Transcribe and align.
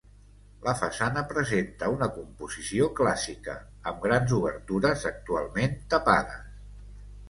La 0.67 0.71
façana 0.79 1.23
presenta 1.33 1.91
una 1.97 2.07
composició 2.17 2.89
clàssica, 3.03 3.57
amb 3.93 4.03
grans 4.09 4.37
obertures 4.41 5.09
actualment 5.15 5.83
tapades. 5.95 6.55